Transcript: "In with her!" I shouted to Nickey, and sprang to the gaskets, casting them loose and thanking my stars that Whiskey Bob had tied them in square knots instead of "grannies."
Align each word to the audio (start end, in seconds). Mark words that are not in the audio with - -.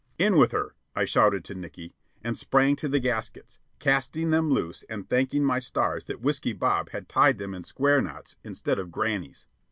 "In 0.17 0.35
with 0.35 0.51
her!" 0.51 0.73
I 0.95 1.05
shouted 1.05 1.45
to 1.45 1.53
Nickey, 1.53 1.93
and 2.23 2.35
sprang 2.35 2.75
to 2.77 2.87
the 2.87 2.99
gaskets, 2.99 3.59
casting 3.77 4.31
them 4.31 4.49
loose 4.49 4.81
and 4.89 5.07
thanking 5.07 5.43
my 5.45 5.59
stars 5.59 6.05
that 6.05 6.21
Whiskey 6.21 6.53
Bob 6.53 6.89
had 6.89 7.07
tied 7.07 7.37
them 7.37 7.53
in 7.53 7.63
square 7.63 8.01
knots 8.01 8.35
instead 8.43 8.79
of 8.79 8.89
"grannies." 8.91 9.45